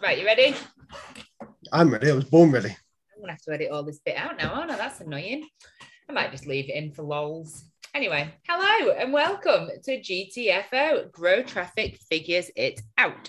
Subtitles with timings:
[0.00, 0.54] Right, you ready?
[1.72, 2.08] I'm ready.
[2.08, 2.68] I was born ready.
[2.68, 4.52] I'm gonna have to edit all this bit out now.
[4.54, 5.48] Oh no, that's annoying.
[6.08, 7.64] I might just leave it in for lols.
[7.96, 13.28] Anyway, hello and welcome to GTFO Grow Traffic Figures It Out.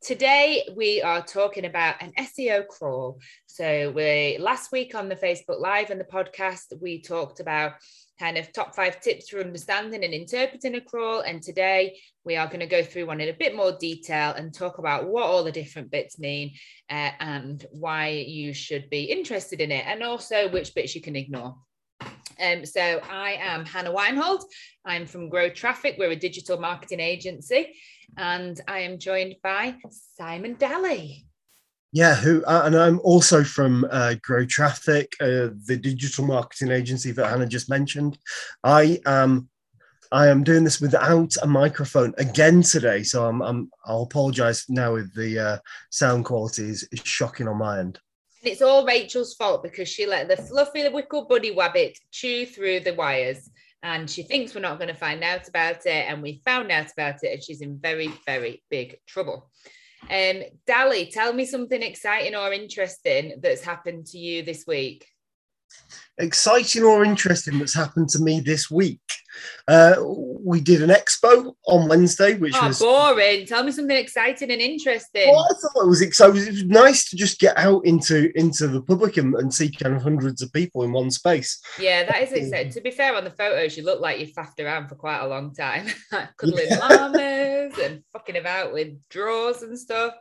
[0.00, 3.20] Today we are talking about an SEO crawl.
[3.44, 7.72] So we last week on the Facebook Live and the podcast we talked about
[8.18, 11.20] kind of top five tips for understanding and interpreting a crawl.
[11.20, 14.52] And today we are going to go through one in a bit more detail and
[14.52, 16.52] talk about what all the different bits mean
[16.90, 21.16] uh, and why you should be interested in it, and also which bits you can
[21.16, 21.56] ignore.
[22.40, 24.44] Um, so I am Hannah Weinhold.
[24.84, 25.96] I'm from Grow Traffic.
[25.98, 27.74] We're a digital marketing agency,
[28.16, 29.76] and I am joined by
[30.16, 31.27] Simon Daly.
[31.92, 37.12] Yeah, who uh, and I'm also from uh, Grow Traffic, uh, the digital marketing agency
[37.12, 38.18] that Hannah just mentioned.
[38.62, 39.48] I am
[40.12, 44.96] I am doing this without a microphone again today, so I'm, I'm I'll apologise now
[44.96, 45.58] if the uh,
[45.90, 47.98] sound quality is, is shocking on my end.
[48.42, 52.80] And it's all Rachel's fault because she let the fluffy wickle buddy wabbit chew through
[52.80, 53.50] the wires.
[53.82, 56.04] And she thinks we're not going to find out about it.
[56.08, 59.50] And we found out about it, and she's in very, very big trouble.
[60.10, 65.06] Um, Dali, tell me something exciting or interesting that's happened to you this week.
[66.20, 69.00] Exciting or interesting that's happened to me this week.
[69.68, 73.46] Uh, we did an expo on Wednesday, which oh, was boring.
[73.46, 75.30] Tell me something exciting and interesting.
[75.30, 76.42] Well, I thought it was exciting.
[76.42, 79.94] It was nice to just get out into into the public and, and see kind
[79.94, 81.60] of hundreds of people in one space.
[81.78, 82.72] Yeah, that is exciting.
[82.72, 85.28] to be fair, on the photos, you look like you faffed around for quite a
[85.28, 85.86] long time,
[86.36, 86.78] cuddling yeah.
[86.78, 90.14] llamas and fucking about with drawers and stuff.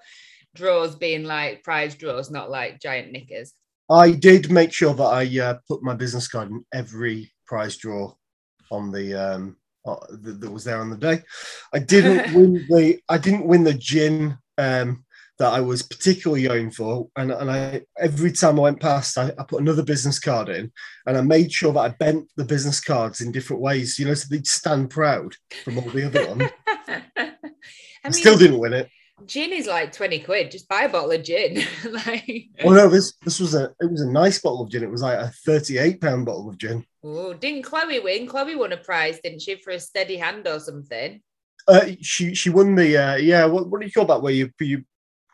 [0.54, 3.54] Drawers being like prize drawers, not like giant knickers.
[3.90, 8.14] I did make sure that I uh, put my business card in every prize draw
[8.72, 11.22] on the um uh, that, that was there on the day.
[11.74, 15.06] I didn't win the I didn't win the gin um
[15.40, 17.08] that I was particularly going for.
[17.16, 20.72] And, and I every time I went past, I, I, put another business card in
[21.06, 24.16] and I made sure that I bent the business cards in different ways, you know,
[24.16, 26.52] so they'd stand proud from all the other ones.
[26.88, 27.34] I,
[28.04, 28.90] mean, still didn't win it
[29.26, 31.64] gin is like 20 quid just buy a bottle of gin.
[31.90, 34.84] Like oh no this this was a it was a nice bottle of gin.
[34.84, 36.86] It was like a 38 pound bottle of gin.
[37.04, 38.28] Oh didn't chloe win?
[38.28, 41.22] Chloe won a prize didn't she for a steady hand or something?
[41.68, 44.52] Uh she she won the uh yeah what, what do you call that where you
[44.60, 44.84] you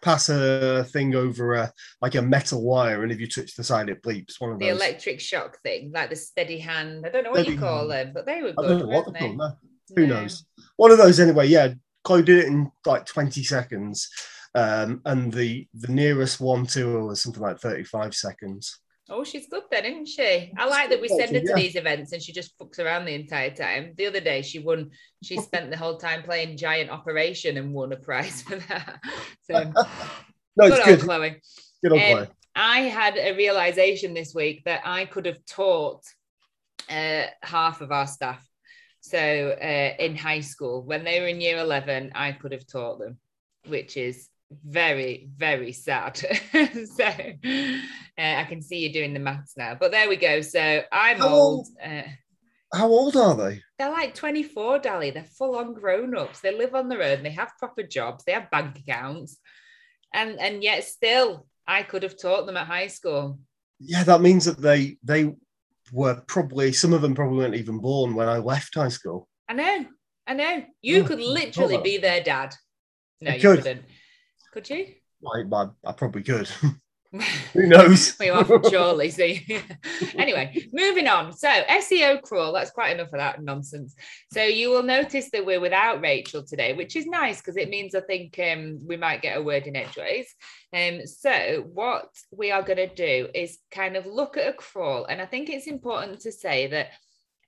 [0.01, 1.71] pass a thing over a
[2.01, 4.69] like a metal wire and if you touch the side it bleeps one of the
[4.69, 4.77] those.
[4.77, 7.05] electric shock thing like the steady hand.
[7.05, 8.07] I don't know what steady you call hand.
[8.07, 9.19] them but they were good I don't know what they?
[9.19, 9.51] called, no.
[9.95, 10.45] who knows?
[10.77, 14.09] One of those anyway yeah Chloe did it in like 20 seconds.
[14.55, 18.79] Um, and the the nearest one to her was something like 35 seconds.
[19.09, 20.53] Oh, she's good then, isn't she?
[20.57, 21.55] I like that we send her to yeah.
[21.55, 23.93] these events and she just fucks around the entire time.
[23.97, 24.91] The other day, she won.
[25.21, 28.99] She spent the whole time playing Giant Operation and won a prize for that.
[29.45, 29.55] So,
[30.55, 31.01] no, it's good.
[31.01, 31.41] Chloe.
[31.83, 32.27] Good on um, Chloe.
[32.55, 36.01] I had a realization this week that I could have taught
[36.89, 38.41] uh, half of our staff
[39.03, 42.99] so uh, in high school, when they were in year 11, I could have taught
[42.99, 43.17] them,
[43.67, 44.29] which is
[44.65, 46.15] very, very sad.
[46.55, 47.09] so uh,
[48.17, 49.75] I can see you doing the maths now.
[49.77, 50.39] But there we go.
[50.39, 51.67] So I'm how old.
[51.83, 52.03] uh,
[52.73, 53.61] how old are they?
[53.77, 55.13] They're like 24, Dali.
[55.13, 56.39] They're full on grown ups.
[56.39, 57.23] They live on their own.
[57.23, 58.23] They have proper jobs.
[58.23, 59.37] They have bank accounts.
[60.13, 63.39] And and yet still, I could have taught them at high school.
[63.81, 65.33] Yeah, that means that they they
[65.93, 69.29] were probably some of them probably weren't even born when I left high school.
[69.47, 69.85] I know,
[70.25, 70.63] I know.
[70.81, 72.55] You oh, could literally be their dad.
[73.21, 73.57] No, I you could.
[73.59, 73.85] couldn't.
[74.51, 74.87] Could you?
[75.25, 76.49] I, I, I probably could.
[77.53, 78.15] Who knows?
[78.19, 79.09] we are from Chorley.
[79.11, 79.45] See.
[80.15, 81.31] anyway, moving on.
[81.33, 82.53] So SEO crawl.
[82.53, 83.95] That's quite enough of that nonsense.
[84.31, 87.93] So you will notice that we're without Rachel today, which is nice because it means
[87.93, 90.33] I think um, we might get a word in edgeways.
[90.73, 95.05] Um, so what we are going to do is kind of look at a crawl,
[95.05, 96.87] and I think it's important to say that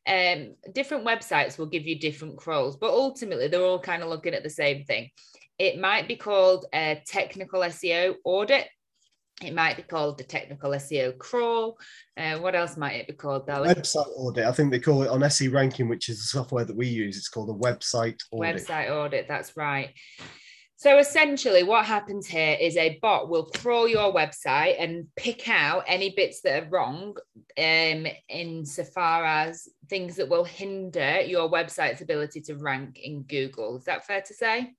[0.08, 4.36] um, different websites will give you different crawls, but ultimately they're all kind of looking
[4.36, 5.10] at the same thing.
[5.58, 8.68] It might be called a technical SEO audit
[9.42, 11.78] it might be called the technical SEO crawl.
[12.16, 13.64] Uh, what else might it be called, though?
[13.64, 14.46] Website audit.
[14.46, 17.18] I think they call it on SE ranking, which is the software that we use.
[17.18, 18.56] It's called a website audit.
[18.56, 19.28] Website audit.
[19.28, 19.94] That's right.
[20.78, 25.84] So essentially, what happens here is a bot will crawl your website and pick out
[25.88, 27.16] any bits that are wrong,
[27.58, 33.78] um, insofar as things that will hinder your website's ability to rank in Google.
[33.78, 34.74] Is that fair to say?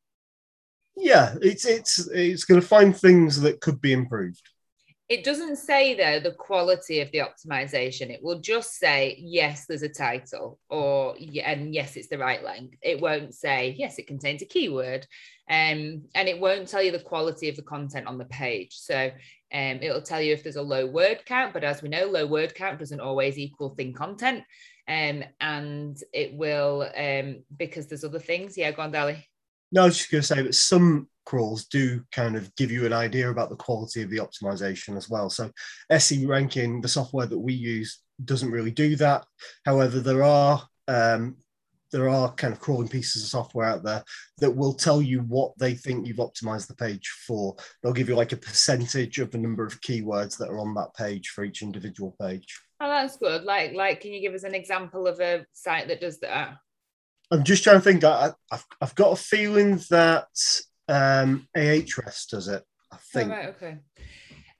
[0.96, 4.42] Yeah, it's it's it's going to find things that could be improved.
[5.08, 8.10] It doesn't say though the quality of the optimization.
[8.10, 11.14] It will just say yes, there's a title, or
[11.44, 12.76] and yes, it's the right length.
[12.82, 15.06] It won't say yes, it contains a keyword,
[15.48, 18.72] um, and it won't tell you the quality of the content on the page.
[18.72, 19.12] So
[19.52, 22.26] um, it'll tell you if there's a low word count, but as we know, low
[22.26, 24.42] word count doesn't always equal thin content.
[24.88, 28.56] Um, and it will um, because there's other things.
[28.56, 29.22] Yeah, go on, Dali.
[29.72, 32.86] No, I was just going to say that some crawls do kind of give you
[32.86, 35.28] an idea about the quality of the optimization as well.
[35.28, 35.50] So
[35.90, 39.26] SE ranking, the software that we use, doesn't really do that.
[39.64, 41.36] However, there are um,
[41.92, 44.02] there are kind of crawling pieces of software out there
[44.38, 47.56] that will tell you what they think you've optimized the page for.
[47.82, 50.94] They'll give you like a percentage of the number of keywords that are on that
[50.94, 52.60] page for each individual page.
[52.80, 53.44] Oh, that's good.
[53.44, 56.56] Like, like, can you give us an example of a site that does that?
[57.30, 58.04] I'm just trying to think.
[58.04, 60.28] I, have I've got a feeling that
[60.88, 62.62] um, Ahrefs does it.
[62.92, 63.30] I think.
[63.30, 63.78] Oh, right, okay.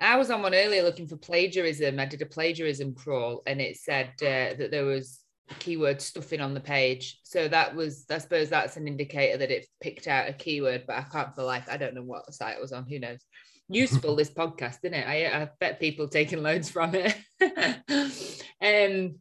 [0.01, 1.99] I was on one earlier looking for plagiarism.
[1.99, 5.21] I did a plagiarism crawl, and it said uh, that there was
[5.59, 7.21] keyword stuffing on the page.
[7.23, 10.85] So that was, I suppose, that's an indicator that it picked out a keyword.
[10.87, 11.69] But I can't for life.
[11.71, 12.87] I don't know what site it was on.
[12.87, 13.21] Who knows?
[13.69, 15.07] Useful this podcast, isn't it?
[15.09, 17.17] I, I bet people taking loads from it.
[18.63, 19.17] um,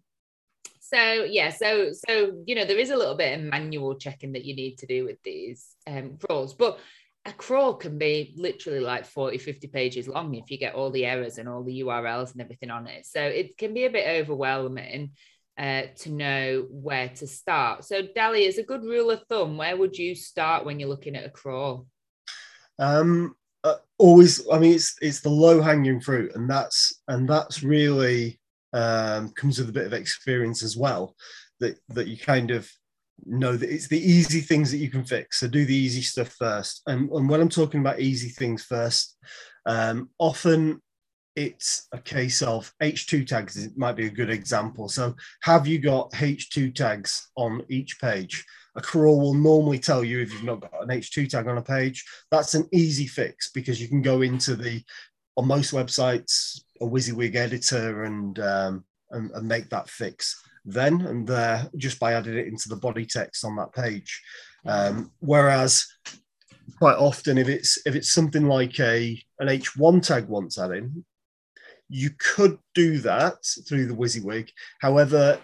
[0.94, 4.46] so yeah so so you know there is a little bit of manual checking that
[4.46, 6.80] you need to do with these um, crawls but
[7.26, 11.06] a crawl can be literally like 40 50 pages long if you get all the
[11.06, 13.06] errors and all the urls and everything on it.
[13.06, 15.12] So it can be a bit overwhelming
[15.58, 17.84] uh, to know where to start.
[17.84, 21.16] So dali is a good rule of thumb where would you start when you're looking
[21.16, 21.88] at a crawl?
[22.78, 27.64] Um uh, always i mean it's it's the low hanging fruit and that's and that's
[27.64, 28.40] really
[28.76, 31.16] um, comes with a bit of experience as well.
[31.60, 32.70] That that you kind of
[33.26, 35.40] know that it's the easy things that you can fix.
[35.40, 36.82] So do the easy stuff first.
[36.86, 39.18] And, and when I'm talking about easy things first,
[39.66, 40.82] um, often
[41.36, 43.58] it's a case of H2 tags.
[43.58, 44.90] It might be a good example.
[44.90, 48.46] So have you got H2 tags on each page?
[48.76, 51.62] A crawl will normally tell you if you've not got an H2 tag on a
[51.62, 52.06] page.
[52.32, 54.84] That's an easy fix because you can go into the
[55.38, 61.28] on most websites a WYSIWYG editor and, um, and, and make that fix then and
[61.28, 64.22] there just by adding it into the body text on that page.
[64.66, 65.86] Um, whereas
[66.78, 71.06] quite often, if it's if it's something like a an H1 tag wants adding,
[71.88, 73.36] you could do that
[73.68, 74.50] through the WYSIWYG.
[74.82, 75.40] However,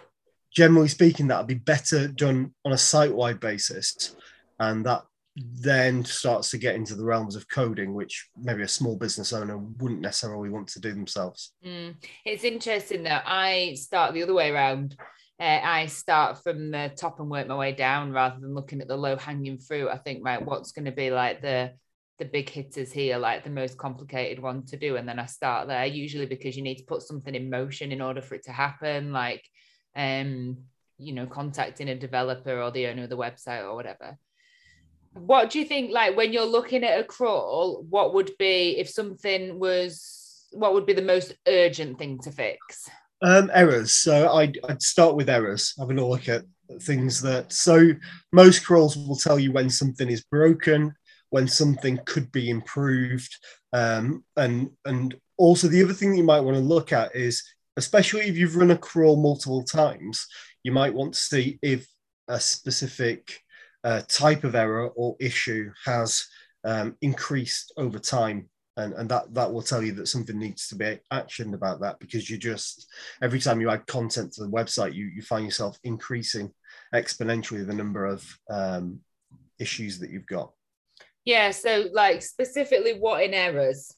[0.54, 4.16] generally speaking, that would be better done on a site-wide basis,
[4.58, 5.02] and that
[5.36, 9.56] then starts to get into the realms of coding, which maybe a small business owner
[9.56, 11.52] wouldn't necessarily want to do themselves.
[11.64, 11.94] Mm.
[12.24, 14.96] It's interesting that I start the other way around.
[15.40, 18.88] Uh, I start from the top and work my way down rather than looking at
[18.88, 19.88] the low hanging fruit.
[19.88, 21.72] I think, right, what's going to be like the
[22.18, 25.66] the big hitters here, like the most complicated one to do, and then I start
[25.66, 25.86] there.
[25.86, 29.12] Usually because you need to put something in motion in order for it to happen,
[29.12, 29.42] like
[29.96, 30.58] um,
[30.98, 34.18] you know, contacting a developer or the owner of the website or whatever
[35.14, 38.88] what do you think like when you're looking at a crawl what would be if
[38.88, 40.22] something was
[40.52, 42.88] what would be the most urgent thing to fix?
[43.22, 43.92] Um, errors.
[43.92, 46.42] So I'd, I'd start with errors having a look at
[46.80, 47.90] things that so
[48.32, 50.94] most crawls will tell you when something is broken
[51.28, 53.36] when something could be improved
[53.74, 57.42] um, and and also the other thing you might want to look at is
[57.76, 60.26] especially if you've run a crawl multiple times
[60.62, 61.86] you might want to see if
[62.28, 63.41] a specific
[63.84, 66.26] uh, type of error or issue has
[66.64, 68.48] um, increased over time.
[68.76, 71.98] And, and that, that will tell you that something needs to be actioned about that
[72.00, 72.88] because you just
[73.20, 76.50] every time you add content to the website you, you find yourself increasing
[76.94, 79.00] exponentially the number of um,
[79.58, 80.52] issues that you've got
[81.26, 83.94] yeah so like specifically what in errors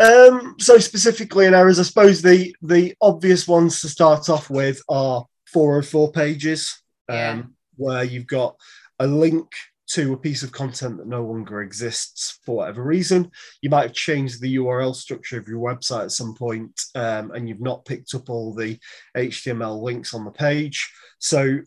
[0.00, 4.80] um, so specifically in errors, I suppose the the obvious ones to start off with
[4.88, 6.82] are 404 pages.
[7.08, 7.42] Um, yeah
[7.78, 8.56] where you've got
[8.98, 9.48] a link
[9.88, 13.30] to a piece of content that no longer exists for whatever reason.
[13.62, 17.48] You might have changed the URL structure of your website at some point, um, and
[17.48, 18.78] you've not picked up all the
[19.16, 20.92] HTML links on the page.
[21.18, 21.60] So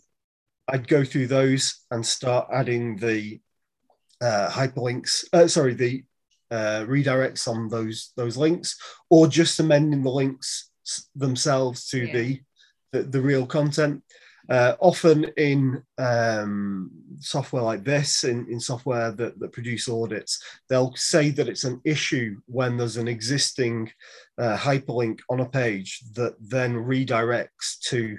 [0.67, 3.41] I'd go through those and start adding the
[4.21, 6.03] uh, hyperlinks, uh, sorry, the
[6.51, 8.77] uh, redirects on those those links,
[9.09, 10.69] or just amending the links
[11.15, 12.13] themselves to yeah.
[12.13, 12.41] the,
[12.91, 14.03] the the real content.
[14.51, 20.93] Uh, often in um, software like this, in, in software that, that produce audits, they'll
[20.97, 23.89] say that it's an issue when there's an existing
[24.37, 28.17] uh, hyperlink on a page that then redirects to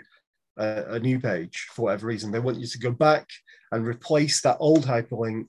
[0.56, 2.32] a, a new page for whatever reason.
[2.32, 3.28] They want you to go back
[3.70, 5.48] and replace that old hyperlink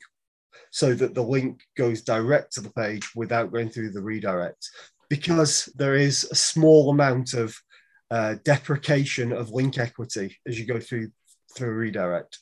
[0.69, 4.69] so that the link goes direct to the page without going through the redirect
[5.09, 7.55] because there is a small amount of
[8.12, 11.10] uh, deprecation of link equity as you go through
[11.55, 12.39] through a redirect.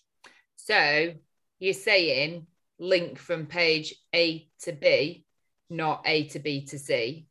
[0.55, 1.13] So
[1.59, 2.47] you're saying
[2.79, 5.25] link from page A to B,
[5.69, 7.27] not A to B to C,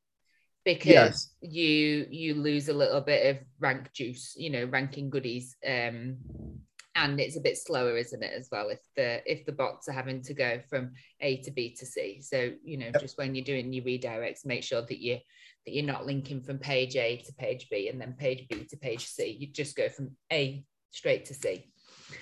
[0.64, 1.30] because yes.
[1.40, 5.56] you you lose a little bit of rank juice, you know, ranking goodies.
[5.66, 6.18] Um,
[6.96, 9.92] and it's a bit slower, isn't it, as well, if the if the bots are
[9.92, 12.20] having to go from A to B to C.
[12.20, 13.00] So, you know, yep.
[13.00, 15.18] just when you're doing your redirects, make sure that you
[15.64, 18.76] that you're not linking from page A to page B and then page B to
[18.76, 19.36] page C.
[19.38, 21.66] You just go from A straight to C.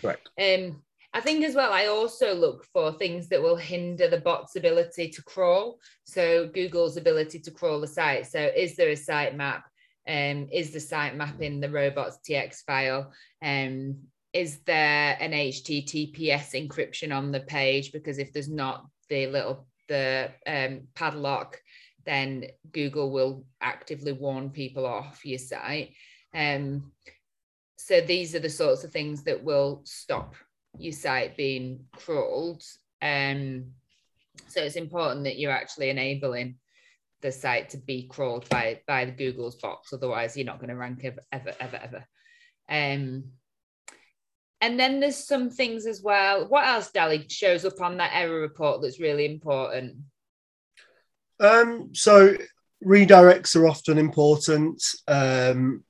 [0.02, 0.18] Right.
[0.40, 0.82] Um,
[1.14, 5.08] I think as well, I also look for things that will hinder the bot's ability
[5.10, 5.78] to crawl.
[6.04, 8.26] So Google's ability to crawl the site.
[8.26, 9.62] So is there a sitemap?
[10.06, 13.12] Um, is the sitemap in the robots.txt file?
[13.42, 13.96] Um,
[14.32, 17.92] is there an HTTPS encryption on the page?
[17.92, 21.60] Because if there's not the little the um, padlock,
[22.04, 25.94] then Google will actively warn people off your site.
[26.34, 26.92] Um,
[27.76, 30.34] so these are the sorts of things that will stop
[30.78, 32.62] your site being crawled.
[33.00, 33.72] Um,
[34.48, 36.56] so it's important that you're actually enabling
[37.20, 39.92] the site to be crawled by by the Google's bots.
[39.92, 42.06] Otherwise, you're not going to rank ever, ever, ever, ever.
[42.68, 43.24] Um,
[44.60, 46.48] and then there's some things as well.
[46.48, 49.96] What else, Dali, shows up on that error report that's really important?
[51.40, 52.36] Um, so
[52.84, 54.82] redirects are often important.
[55.06, 55.84] Um,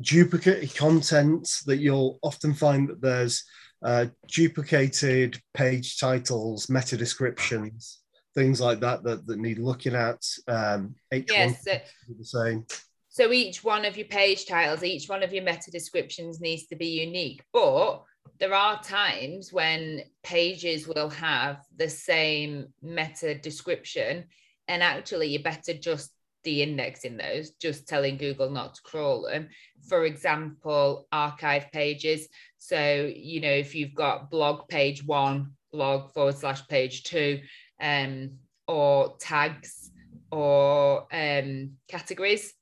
[0.00, 3.44] duplicate content that you'll often find that there's
[3.82, 8.00] uh, duplicated page titles, meta descriptions,
[8.34, 10.24] things like that that, that need looking at.
[10.46, 11.78] Um, yes, so,
[12.18, 12.66] the same.
[13.08, 16.76] So each one of your page titles, each one of your meta descriptions needs to
[16.76, 17.42] be unique.
[17.52, 18.04] But
[18.38, 24.26] there are times when pages will have the same meta description,
[24.68, 26.12] and actually, you better just
[26.44, 29.48] de-indexing those, just telling Google not to crawl them.
[29.88, 32.28] For example, archive pages.
[32.58, 37.40] So, you know, if you've got blog page one, blog forward slash page two,
[37.80, 39.90] um, or tags
[40.30, 42.52] or um, categories,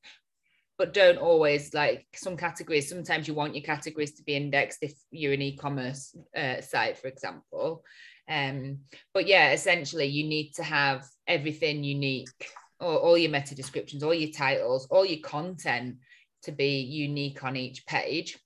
[0.78, 2.88] but don't always like some categories.
[2.88, 7.08] Sometimes you want your categories to be indexed if you're an e-commerce uh, site, for
[7.08, 7.82] example.
[8.28, 8.80] Um,
[9.14, 12.28] but yeah, essentially, you need to have everything unique,
[12.80, 15.96] or all your meta descriptions, all your titles, all your content
[16.42, 18.38] to be unique on each page.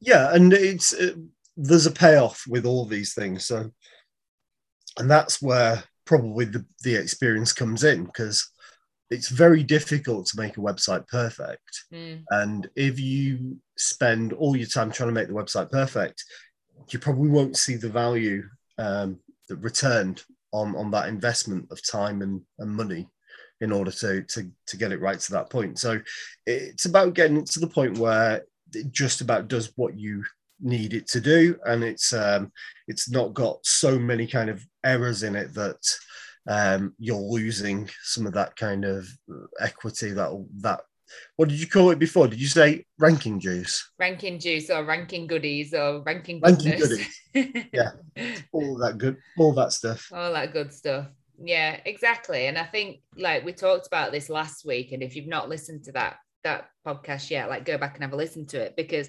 [0.00, 1.16] Yeah, and it's it,
[1.56, 3.46] there's a payoff with all these things.
[3.46, 3.70] So,
[4.98, 8.48] and that's where probably the, the experience comes in because
[9.10, 11.84] it's very difficult to make a website perfect.
[11.92, 12.22] Mm.
[12.30, 16.24] And if you spend all your time trying to make the website perfect,
[16.90, 18.42] you probably won't see the value
[18.78, 19.18] um,
[19.48, 23.08] that returned on, on that investment of time and, and money
[23.60, 25.78] in order to, to, to get it right to that point.
[25.78, 26.00] So
[26.46, 30.24] it's about getting it to the point where it just about does what you
[30.60, 31.58] need it to do.
[31.64, 32.52] And it's, um,
[32.86, 35.82] it's not got so many kind of errors in it that
[36.48, 39.06] um, you're losing some of that kind of
[39.60, 40.80] equity that that
[41.36, 42.28] what did you call it before?
[42.28, 43.90] Did you say ranking juice?
[43.98, 46.64] Ranking juice or ranking goodies or ranking goodness.
[46.64, 47.68] Ranking goodies.
[47.72, 47.90] yeah.
[48.52, 50.10] All that good, all that stuff.
[50.12, 51.06] All that good stuff.
[51.40, 52.46] Yeah, exactly.
[52.46, 54.92] And I think like we talked about this last week.
[54.92, 58.12] And if you've not listened to that that podcast yet, like go back and have
[58.12, 59.08] a listen to it because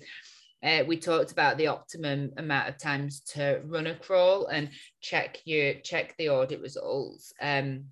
[0.62, 4.70] uh, we talked about the optimum amount of times to run a crawl and
[5.02, 7.34] check your check the audit results.
[7.42, 7.86] Um,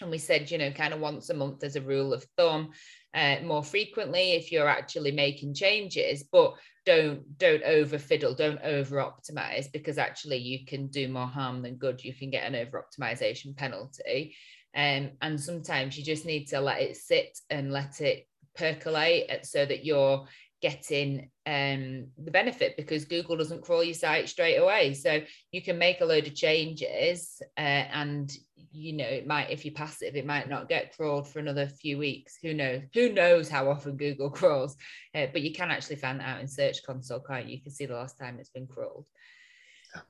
[0.00, 2.70] and we said, you know, kind of once a month as a rule of thumb,
[3.14, 8.96] uh, more frequently if you're actually making changes, but don't don't over fiddle, don't over
[8.96, 12.04] optimize because actually you can do more harm than good.
[12.04, 14.36] You can get an over optimization penalty.
[14.74, 19.64] Um, and sometimes you just need to let it sit and let it percolate so
[19.64, 20.26] that you're
[20.62, 24.94] getting um, the benefit because Google doesn't crawl your site straight away.
[24.94, 25.20] So
[25.52, 28.32] you can make a load of changes uh, and
[28.72, 31.98] you know it might if you're passive it might not get crawled for another few
[31.98, 32.38] weeks.
[32.42, 34.76] Who knows who knows how often google crawls
[35.14, 37.56] uh, but you can actually find that out in search console can't you?
[37.56, 39.06] You can see the last time it's been crawled.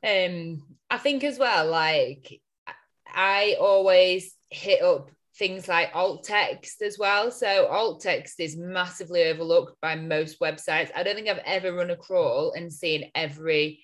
[0.05, 2.41] Um i think as well like
[3.07, 7.31] i always hit up things like alt text as well.
[7.31, 10.90] So alt text is massively overlooked by most websites.
[10.95, 13.83] I don't think I've ever run a crawl and seen every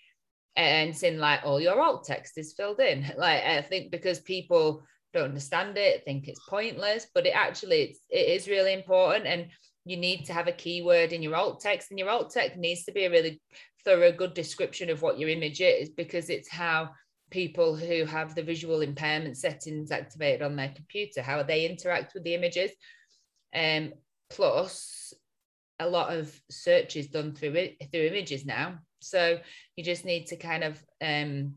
[0.56, 3.04] and seen like all your alt text is filled in.
[3.16, 4.82] Like I think because people
[5.12, 9.48] don't understand it, think it's pointless, but it actually it's, it is really important and
[9.84, 12.84] you need to have a keyword in your alt text and your alt text needs
[12.84, 13.40] to be a really
[13.84, 16.88] thorough good description of what your image is because it's how
[17.32, 22.22] people who have the visual impairment settings activated on their computer, how they interact with
[22.22, 22.70] the images.
[23.54, 23.94] Um,
[24.30, 25.14] plus,
[25.80, 28.78] a lot of searches done through through images now.
[29.00, 29.40] So
[29.74, 31.54] you just need to kind of um,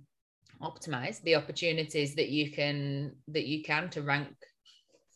[0.62, 4.30] optimize the opportunities that you can that you can to rank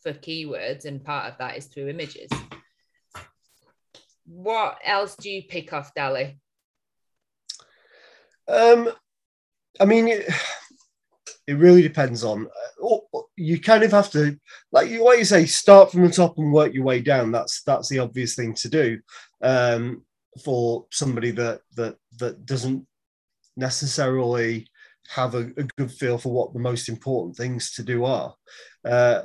[0.02, 2.30] for keywords, and part of that is through images.
[4.26, 6.38] What else do you pick off, Dali?
[8.46, 8.90] Um,
[9.80, 10.28] I mean, it,
[11.46, 12.46] it really depends on.
[12.46, 14.38] Uh, you kind of have to,
[14.72, 17.32] like you what you say, start from the top and work your way down.
[17.32, 19.00] That's that's the obvious thing to do
[19.42, 20.04] um,
[20.44, 22.86] for somebody that that that doesn't
[23.56, 24.66] necessarily
[25.08, 28.34] have a, a, good feel for what the most important things to do are.
[28.84, 29.22] Uh,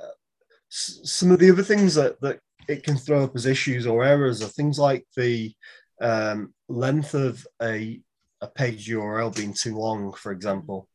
[0.72, 4.04] s- some of the other things that that it can throw up as issues or
[4.04, 5.54] errors are things like the
[6.02, 8.02] um, length of a
[8.46, 10.88] a page URL being too long, for example.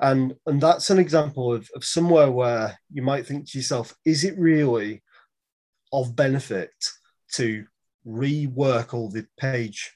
[0.00, 4.24] And, and that's an example of, of somewhere where you might think to yourself, is
[4.24, 5.02] it really
[5.92, 6.70] of benefit
[7.34, 7.64] to
[8.06, 9.92] rework all the page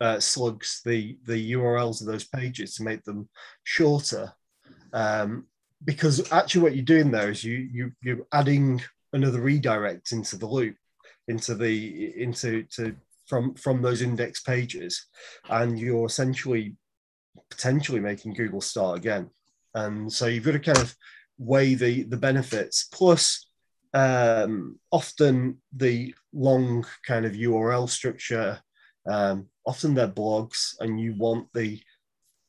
[0.00, 3.28] uh, slugs, the, the URLs of those pages to make them
[3.62, 4.32] shorter?
[4.92, 5.46] Um,
[5.84, 10.46] because actually what you're doing there is you, you, you're adding another redirect into the
[10.46, 10.74] loop,
[11.28, 12.96] into the, into, to
[13.28, 15.06] from from those index pages,
[15.48, 16.76] and you're essentially
[17.50, 19.30] potentially making Google start again.
[19.74, 20.94] And so you've got to kind of
[21.38, 22.88] weigh the the benefits.
[22.92, 23.46] Plus,
[23.94, 28.60] um, often the long kind of URL structure,
[29.08, 31.80] um, often they're blogs, and you want the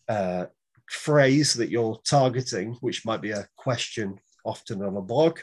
[0.07, 0.45] uh,
[0.89, 5.39] phrase that you're targeting, which might be a question often on a blog,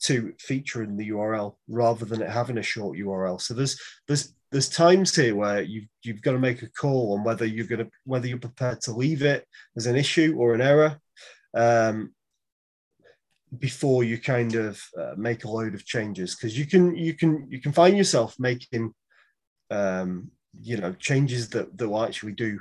[0.00, 3.40] to feature in the URL rather than it having a short URL.
[3.40, 7.22] So there's there's there's times here where you've you've got to make a call on
[7.22, 9.46] whether you're going to whether you're prepared to leave it
[9.76, 10.98] as an issue or an error
[11.54, 12.14] um,
[13.58, 16.34] before you kind of uh, make a load of changes.
[16.34, 18.94] Because you can you can you can find yourself making
[19.70, 20.30] um,
[20.62, 22.58] you know changes that that will actually do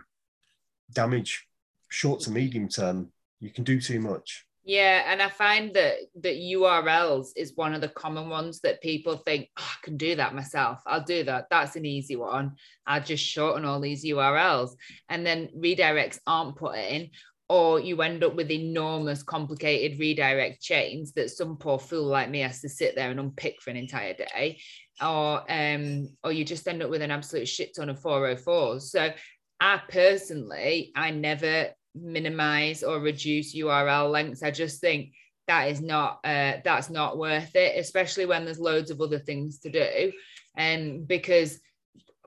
[0.92, 1.48] damage
[1.88, 3.10] short to medium term.
[3.40, 7.82] You can do too much yeah, and I find that that URLs is one of
[7.82, 10.82] the common ones that people think oh, I can do that myself.
[10.88, 11.48] I'll do that.
[11.52, 12.56] That's an easy one.
[12.88, 14.72] I'll just shorten all these URLs,
[15.08, 17.12] and then redirects aren't put in,
[17.48, 22.40] or you end up with enormous, complicated redirect chains that some poor fool like me
[22.40, 24.60] has to sit there and unpick for an entire day,
[25.00, 28.82] or um, or you just end up with an absolute shit ton of 404s.
[28.82, 29.12] So
[29.60, 34.44] I personally, I never minimize or reduce URL lengths.
[34.44, 35.14] I just think
[35.48, 39.60] that is not uh, that's not worth it, especially when there's loads of other things
[39.60, 40.12] to do.
[40.58, 41.60] And um, because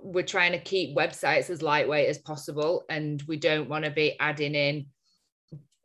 [0.00, 4.18] we're trying to keep websites as lightweight as possible, and we don't want to be
[4.20, 4.86] adding in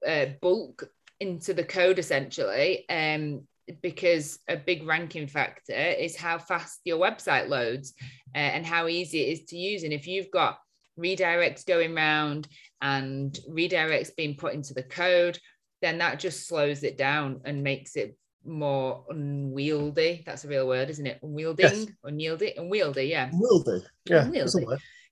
[0.07, 2.87] uh, bulk into the code essentially.
[2.89, 3.47] Um,
[3.81, 7.93] because a big ranking factor is how fast your website loads
[8.35, 9.83] uh, and how easy it is to use.
[9.83, 10.59] And if you've got
[10.99, 12.47] redirects going round
[12.81, 15.39] and redirects being put into the code,
[15.81, 20.23] then that just slows it down and makes it more unwieldy.
[20.25, 21.19] That's a real word, isn't it?
[21.21, 21.87] Unwielding, yes.
[22.03, 23.29] unwieldy, unwieldy, yeah.
[23.31, 24.25] Unwieldy, yeah.
[24.25, 24.65] Unwieldy.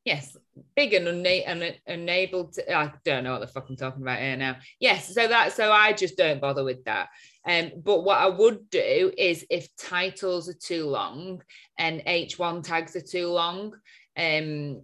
[0.04, 0.36] Yes,
[0.76, 2.76] big and, una- and unable to.
[2.76, 4.58] I don't know what the fuck I'm talking about here now.
[4.80, 7.10] Yes, so that so I just don't bother with that.
[7.46, 11.44] Um, but what I would do is if titles are too long
[11.78, 13.74] and H1 tags are too long,
[14.18, 14.82] um,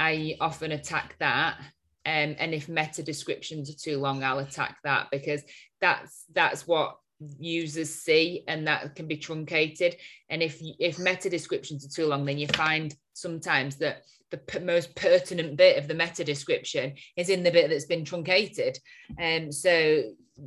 [0.00, 1.58] I often attack that.
[2.06, 5.42] Um, and if meta descriptions are too long, I'll attack that because
[5.80, 6.96] that's that's what
[7.38, 9.94] users see and that can be truncated
[10.30, 14.60] and if if meta descriptions are too long then you find sometimes that the p-
[14.60, 18.78] most pertinent bit of the meta description is in the bit that's been truncated
[19.18, 20.02] and um, so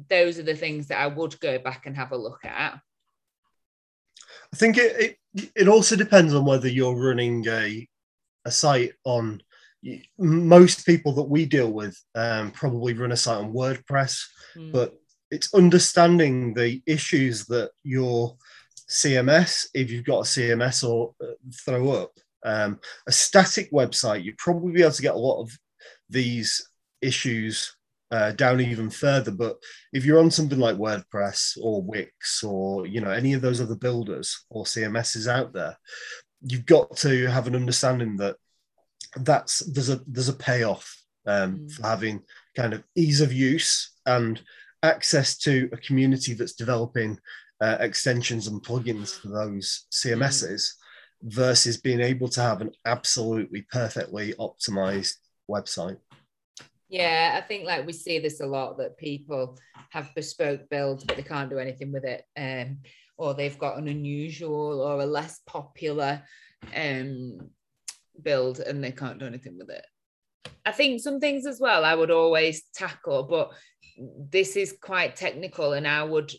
[0.09, 2.79] those are the things that i would go back and have a look at
[4.51, 7.87] i think it it, it also depends on whether you're running a
[8.45, 9.41] a site on
[10.17, 14.23] most people that we deal with um, probably run a site on WordPress,
[14.55, 14.71] mm.
[14.71, 14.93] but
[15.29, 18.37] it's understanding the issues that your
[18.89, 21.33] CMS, if you've got a CMS or uh,
[21.65, 22.11] throw up.
[22.45, 25.57] Um, a static website, you'd probably be able to get a lot of
[26.09, 26.69] these
[27.01, 27.75] issues
[28.11, 29.31] uh, down even further.
[29.31, 29.57] But
[29.91, 33.75] if you're on something like WordPress or Wix or you know any of those other
[33.75, 35.75] builders or CMSs out there,
[36.43, 38.35] you've got to have an understanding that
[39.17, 41.71] that's there's a there's a payoff um, mm.
[41.71, 42.21] for having
[42.55, 44.41] kind of ease of use and
[44.81, 47.17] access to a community that's developing
[47.61, 50.73] uh, extensions and plugins for those CMSs mm.
[51.23, 55.15] versus being able to have an absolutely perfectly optimized
[55.49, 55.97] website.
[56.89, 59.57] Yeah, I think like we see this a lot that people
[59.89, 62.25] have bespoke builds, but they can't do anything with it.
[62.37, 62.79] Um,
[63.23, 66.21] or they've got an unusual or a less popular
[66.75, 67.37] um
[68.21, 69.85] build and they can't do anything with it.
[70.65, 73.51] I think some things as well I would always tackle, but
[74.29, 76.31] this is quite technical, and I would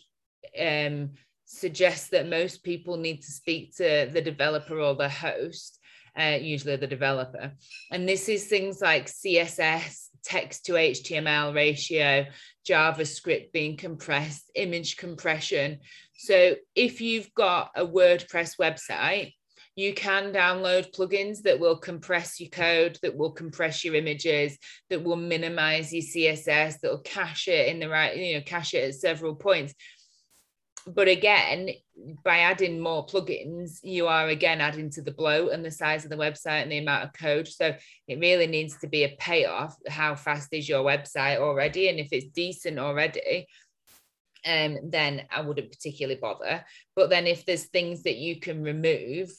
[0.59, 1.11] um,
[1.45, 5.79] suggest that most people need to speak to the developer or the host,
[6.19, 7.51] uh, usually the developer.
[7.91, 12.25] And this is things like CSS, text to HTML ratio,
[12.67, 15.79] JavaScript being compressed, image compression.
[16.17, 19.33] So if you've got a WordPress website,
[19.75, 24.57] you can download plugins that will compress your code, that will compress your images,
[24.89, 28.73] that will minimize your CSS, that will cache it in the right, you know, cache
[28.73, 29.73] it at several points.
[30.87, 31.71] But again,
[32.23, 36.11] by adding more plugins, you are again adding to the bloat and the size of
[36.11, 37.47] the website and the amount of code.
[37.47, 37.75] So
[38.07, 39.75] it really needs to be a payoff.
[39.87, 41.89] How fast is your website already?
[41.89, 43.47] And if it's decent already,
[44.45, 46.63] um, then I wouldn't particularly bother.
[46.95, 49.31] But then if there's things that you can remove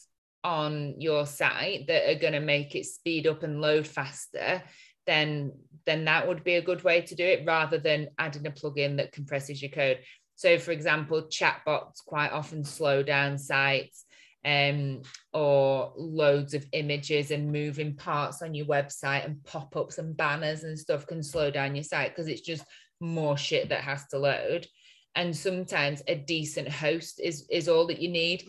[0.45, 4.63] on your site that are going to make it speed up and load faster,
[5.07, 5.53] then
[5.85, 8.97] then that would be a good way to do it rather than adding a plugin
[8.97, 10.01] that compresses your code.
[10.35, 14.05] So, for example, chatbots quite often slow down sites
[14.45, 20.17] um, or loads of images and moving parts on your website and pop ups and
[20.17, 22.65] banners and stuff can slow down your site because it's just
[23.01, 24.67] more shit that has to load.
[25.17, 28.45] And sometimes a decent host is, is all that you need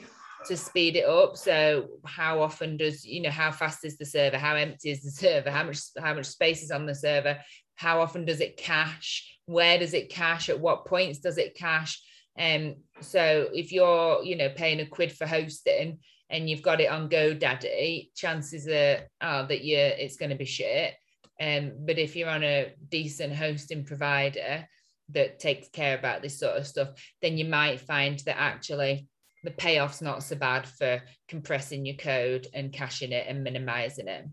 [0.46, 1.38] to speed it up.
[1.38, 4.38] So how often does you know how fast is the server?
[4.38, 5.52] How empty is the server?
[5.52, 7.40] How much how much space is on the server?
[7.76, 9.40] How often does it cache?
[9.46, 10.50] Where does it cache?
[10.50, 12.02] At what points does it cache?
[12.40, 16.00] Um, so if you're you know paying a quid for hosting
[16.30, 20.46] and you've got it on GoDaddy, chances are, are that you it's going to be
[20.46, 20.94] shit.
[21.40, 24.68] Um, but if you're on a decent hosting provider
[25.10, 26.90] that takes care about this sort of stuff,
[27.22, 29.08] then you might find that actually
[29.44, 34.26] the payoff's not so bad for compressing your code and caching it and minimizing it.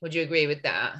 [0.00, 0.96] Would you agree with that?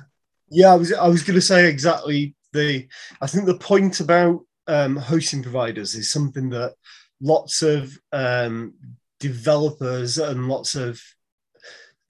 [0.49, 2.87] Yeah, I was I was going to say exactly the.
[3.21, 6.75] I think the point about um, hosting providers is something that
[7.21, 8.75] lots of um,
[9.21, 11.01] developers and lots of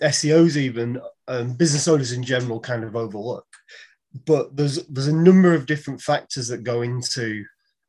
[0.02, 3.46] SEOs, even um, business owners in general, kind of overlook.
[4.24, 7.44] But there's there's a number of different factors that go into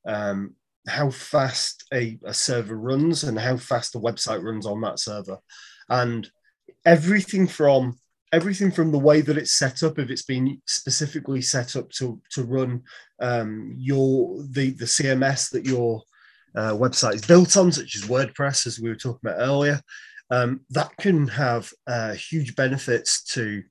[0.06, 0.56] um,
[0.88, 5.38] how fast a, a server runs and how fast the website runs on that server.
[5.90, 6.30] And
[6.86, 7.98] everything from
[8.34, 12.22] everything from the way that it's set up if it's been specifically set up to
[12.32, 12.82] to run
[13.22, 16.02] um, your the the cms that your
[16.56, 19.82] uh, website is built on such as wordpress as we were talking about earlier
[20.30, 23.64] um, that can have uh, huge benefits to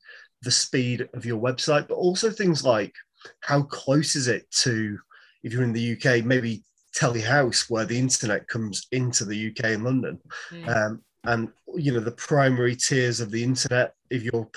[0.42, 2.92] the speed of your website but also things like
[3.40, 4.98] how close is it to
[5.42, 6.62] if you're in the uk maybe
[6.96, 10.18] Telehouse, where the internet comes into the UK and London.
[10.50, 10.76] Mm.
[10.76, 13.94] Um, and you know the primary tiers of the internet.
[14.10, 14.48] If your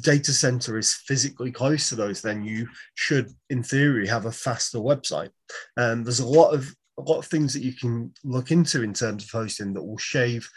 [0.00, 4.78] data center is physically close to those, then you should, in theory, have a faster
[4.78, 5.30] website.
[5.76, 8.82] And um, there's a lot of a lot of things that you can look into
[8.82, 10.48] in terms of hosting that will shave,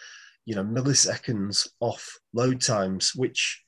[0.45, 3.63] you know, milliseconds off load times, which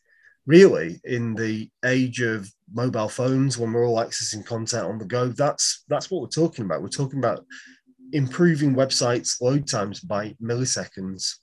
[0.49, 5.27] really in the age of mobile phones when we're all accessing content on the go
[5.27, 6.81] that's that's what we're talking about.
[6.81, 7.45] We're talking about
[8.13, 11.35] improving websites load times by milliseconds.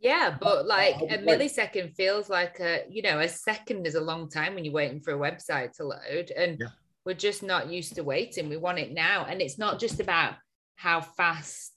[0.00, 4.28] Yeah but like a millisecond feels like a you know a second is a long
[4.28, 6.66] time when you're waiting for a website to load and yeah.
[7.04, 8.48] we're just not used to waiting.
[8.48, 9.24] We want it now.
[9.24, 10.34] And it's not just about
[10.74, 11.72] how fast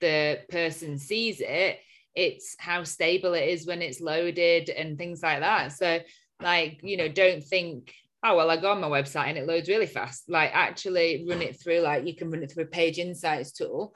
[0.00, 1.78] the person sees it
[2.14, 5.72] it's how stable it is when it's loaded and things like that.
[5.72, 6.00] So,
[6.42, 7.94] like, you know, don't think,
[8.24, 10.24] oh, well, I go on my website and it loads really fast.
[10.28, 13.94] Like, actually run it through, like, you can run it through a page insights tool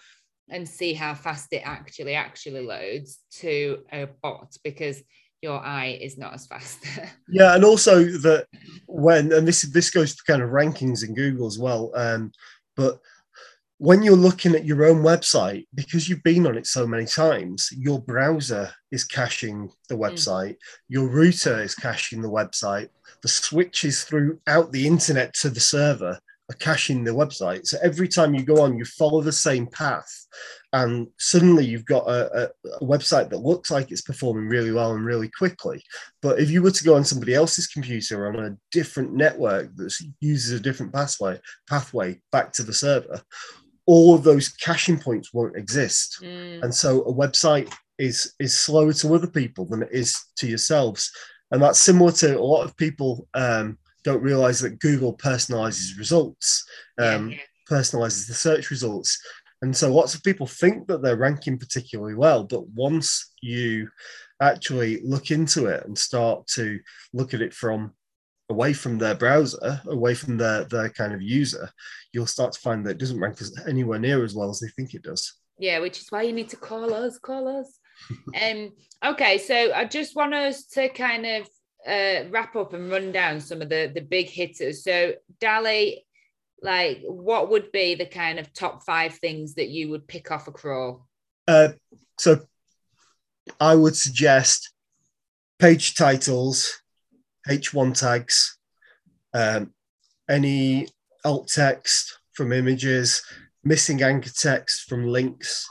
[0.50, 5.02] and see how fast it actually actually loads to a bot because
[5.44, 6.84] your eye is not as fast.
[7.28, 8.46] yeah, and also that
[8.86, 11.92] when and this this goes to kind of rankings in Google as well.
[11.94, 12.32] Um,
[12.76, 12.98] but
[13.78, 17.70] when you're looking at your own website, because you've been on it so many times,
[17.76, 20.00] your browser is caching the mm.
[20.00, 20.56] website, mm.
[20.88, 22.88] your router is caching the website,
[23.22, 26.18] the switches throughout the internet to the server
[26.50, 27.66] are caching the website.
[27.66, 30.26] So every time you go on, you follow the same path,
[30.72, 34.92] and suddenly you've got a, a, a, website that looks like it's performing really well
[34.92, 35.82] and really quickly.
[36.20, 39.94] But if you were to go on somebody else's computer on a different network that
[40.20, 43.22] uses a different pathway pathway back to the server,
[43.86, 46.18] all of those caching points won't exist.
[46.22, 46.62] Mm.
[46.62, 51.10] And so a website is is slower to other people than it is to yourselves.
[51.50, 56.66] And that's similar to a lot of people um, don't realize that Google personalizes results,
[56.98, 57.42] um, yeah, yeah.
[57.70, 59.18] personalizes the search results.
[59.62, 63.88] And so lots of people think that they're ranking particularly well, but once you
[64.42, 66.80] actually look into it and start to
[67.12, 67.92] look at it from
[68.48, 71.70] away from their browser, away from their, their kind of user,
[72.12, 74.68] you'll start to find that it doesn't rank as anywhere near as well as they
[74.68, 75.34] think it does.
[75.58, 77.78] Yeah, which is why you need to call us, call us.
[78.42, 78.72] um,
[79.04, 81.48] okay, so I just want us to kind of
[81.86, 84.82] uh, wrap up and run down some of the the big hitters.
[84.82, 85.98] So Dali,
[86.62, 90.48] like, what would be the kind of top five things that you would pick off
[90.48, 91.06] a crawl?
[91.46, 91.68] Uh,
[92.18, 92.40] so
[93.60, 94.72] I would suggest
[95.58, 96.82] page titles,
[97.48, 98.58] H1 tags,
[99.32, 99.72] um,
[100.28, 100.88] any
[101.24, 103.22] alt text from images,
[103.62, 105.66] missing anchor text from links,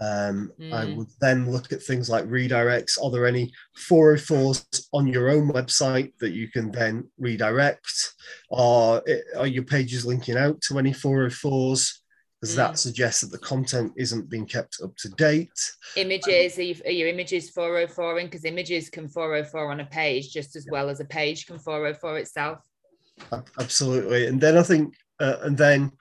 [0.00, 0.72] um, mm.
[0.72, 2.98] I would then look at things like redirects.
[3.02, 3.52] Are there any
[3.88, 8.14] 404s on your own website that you can then redirect?
[8.50, 9.02] Are,
[9.36, 11.98] are your pages linking out to any 404s?
[12.42, 12.56] Because mm.
[12.56, 15.48] that suggests that the content isn't being kept up to date.
[15.96, 18.26] Images, um, are, your images 404 in?
[18.26, 22.18] Because images can 404 on a page just as well as a page can 404
[22.18, 22.58] itself.
[23.60, 24.26] Absolutely.
[24.26, 25.92] And then I think, uh, and then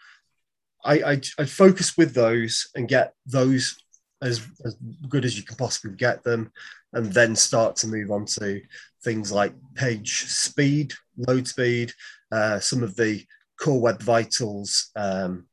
[0.84, 3.78] I, I I focus with those and get those
[4.24, 4.76] as, as
[5.08, 6.52] good as you can possibly get them,
[6.94, 8.62] and then start to move on to
[9.04, 11.94] things like page speed, load speed,
[12.32, 13.24] uh, some of the
[13.60, 15.46] core web vitals um,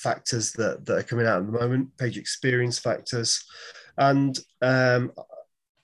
[0.00, 3.44] factors that, that are coming out at the moment, page experience factors,
[3.98, 5.12] and um,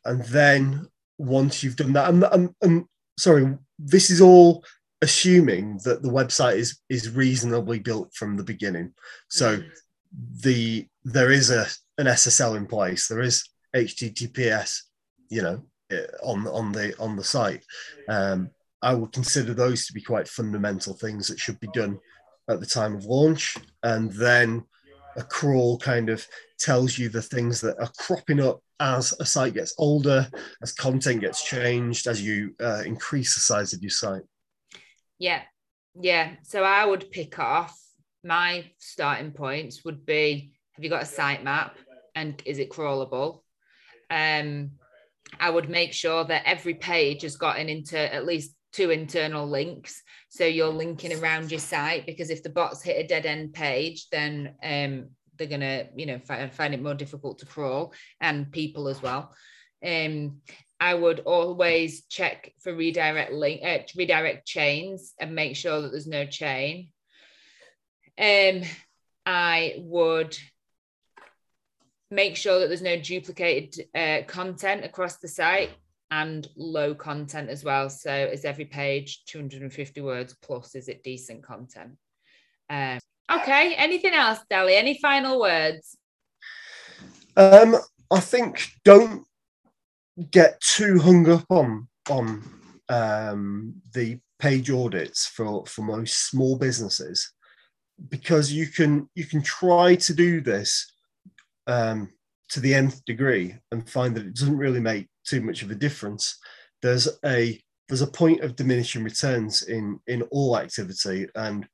[0.05, 0.87] and then
[1.19, 2.85] once you've done that, and, and, and
[3.19, 4.65] sorry, this is all
[5.03, 8.93] assuming that the website is is reasonably built from the beginning.
[9.29, 9.69] So mm.
[10.43, 11.67] the there is a
[11.99, 13.09] an SSL in place.
[13.09, 14.81] There is HTTPS,
[15.29, 17.65] you know, eh, on on the on the site.
[18.09, 18.51] Um,
[18.83, 21.99] I would consider those to be quite fundamental things that should be done
[22.49, 24.65] at the time of launch, and then
[25.17, 26.27] a crawl kind of
[26.59, 30.29] tells you the things that are cropping up as a site gets older,
[30.63, 34.23] as content gets changed, as you uh, increase the size of your site.
[35.19, 35.43] Yeah.
[35.99, 36.33] Yeah.
[36.43, 37.77] So I would pick off
[38.27, 41.71] my starting points would be have you got a sitemap
[42.15, 43.43] and is it crawlable?
[44.11, 44.73] Um,
[45.41, 50.03] I would make sure that every page has gotten into at least two internal links.
[50.37, 54.11] So you're linking around your site because if the bots hit a dead end page,
[54.11, 58.89] then um, they're gonna, you know, find, find it more difficult to crawl and people
[58.89, 59.35] as well.
[59.83, 60.43] Um,
[60.79, 66.07] I would always check for redirect link, uh, redirect chains and make sure that there's
[66.07, 66.89] no chain.
[68.19, 68.61] Um,
[69.25, 70.37] I would
[72.11, 75.71] make sure that there's no duplicated uh, content across the site
[76.11, 77.91] and low content as well.
[77.91, 80.75] So is every page 250 words plus?
[80.75, 81.93] Is it decent content?
[82.71, 82.99] Um,
[83.33, 83.75] okay.
[83.75, 84.77] Anything else, Dali?
[84.77, 85.97] Any final words?
[87.37, 87.77] Um,
[88.11, 89.25] I think don't
[90.31, 92.43] get too hung up on on
[92.89, 97.33] um, the page audits for for most small businesses
[98.09, 100.93] because you can you can try to do this
[101.67, 102.11] um,
[102.49, 105.75] to the nth degree and find that it doesn't really make too much of a
[105.75, 106.39] difference.
[106.83, 111.67] There's a there's a point of diminishing returns in in all activity, and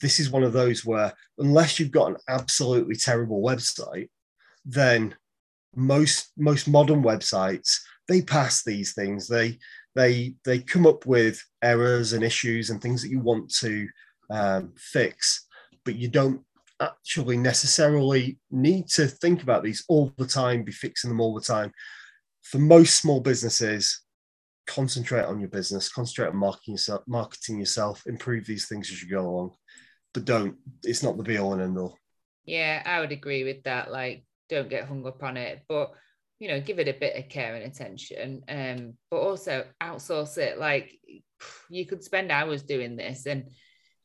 [0.00, 4.08] this is one of those where unless you've got an absolutely terrible website,
[4.64, 5.14] then
[5.74, 9.26] most most modern websites they pass these things.
[9.26, 9.58] They
[9.94, 13.88] they they come up with errors and issues and things that you want to
[14.30, 15.46] um, fix
[15.86, 16.42] but you don't
[16.80, 21.40] actually necessarily need to think about these all the time be fixing them all the
[21.40, 21.72] time
[22.50, 24.02] for most small businesses
[24.66, 29.08] concentrate on your business concentrate on marketing yourself marketing yourself improve these things as you
[29.08, 29.52] go along.
[30.12, 31.98] But don't it's not the be all and end all
[32.44, 35.90] yeah i would agree with that like don't get hung up on it but
[36.38, 40.58] you know give it a bit of care and attention um but also outsource it
[40.58, 40.92] like
[41.68, 43.50] you could spend hours doing this and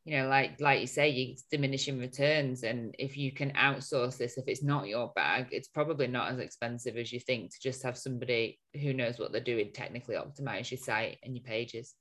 [0.03, 4.37] you know like like you say you diminishing returns and if you can outsource this
[4.37, 7.83] if it's not your bag it's probably not as expensive as you think to just
[7.83, 11.93] have somebody who knows what they're doing technically optimize your site and your pages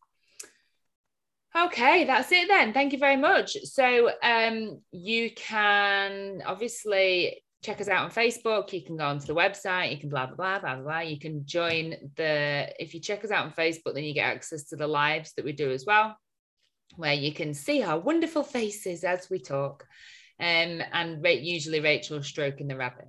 [1.57, 2.73] Okay, that's it then.
[2.73, 3.57] Thank you very much.
[3.65, 8.73] So um, you can obviously check us out on Facebook.
[8.73, 9.91] You can go onto the website.
[9.91, 11.01] You can blah, blah, blah, blah, blah.
[11.01, 14.65] You can join the, if you check us out on Facebook, then you get access
[14.69, 16.17] to the lives that we do as well,
[16.97, 19.87] where you can see our wonderful faces as we talk.
[20.39, 23.09] Um, and usually Rachel stroking the rabbit.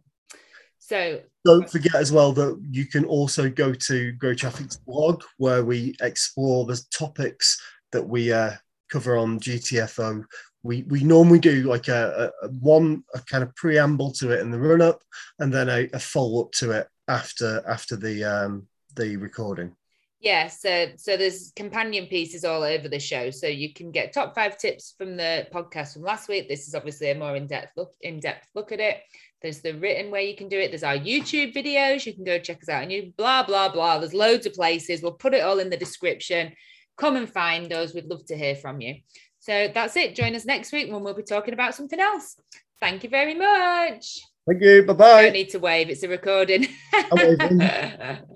[0.79, 5.63] So don't forget as well that you can also go to Grow Traffic's blog where
[5.63, 8.53] we explore the topics that we uh,
[8.91, 10.25] cover on GTFO.
[10.63, 14.51] We we normally do like a, a, one a kind of preamble to it in
[14.51, 15.01] the run up,
[15.39, 19.75] and then a, a follow up to it after after the um, the recording.
[20.21, 23.31] Yeah, so so there's companion pieces all over the show.
[23.31, 26.47] So you can get top five tips from the podcast from last week.
[26.47, 28.97] This is obviously a more in-depth look, in-depth look at it.
[29.41, 30.69] There's the written way you can do it.
[30.69, 32.05] There's our YouTube videos.
[32.05, 33.97] You can go check us out and you blah blah blah.
[33.97, 35.01] There's loads of places.
[35.01, 36.53] We'll put it all in the description.
[36.97, 37.95] Come and find us.
[37.95, 38.97] We'd love to hear from you.
[39.39, 40.15] So that's it.
[40.15, 42.35] Join us next week when we'll be talking about something else.
[42.79, 44.19] Thank you very much.
[44.47, 44.83] Thank you.
[44.83, 45.21] Bye bye.
[45.23, 45.89] Don't need to wave.
[45.89, 46.67] It's a recording.